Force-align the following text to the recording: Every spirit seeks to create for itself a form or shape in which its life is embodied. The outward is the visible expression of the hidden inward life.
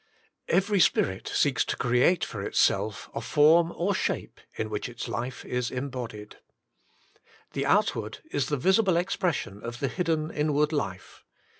Every 0.47 0.79
spirit 0.79 1.27
seeks 1.27 1.63
to 1.65 1.77
create 1.77 2.25
for 2.25 2.41
itself 2.41 3.07
a 3.13 3.21
form 3.21 3.71
or 3.75 3.93
shape 3.93 4.41
in 4.55 4.71
which 4.71 4.89
its 4.89 5.07
life 5.07 5.45
is 5.45 5.69
embodied. 5.69 6.37
The 7.53 7.67
outward 7.67 8.17
is 8.31 8.47
the 8.47 8.57
visible 8.57 8.97
expression 8.97 9.61
of 9.61 9.79
the 9.79 9.89
hidden 9.89 10.31
inward 10.31 10.71
life. 10.73 11.23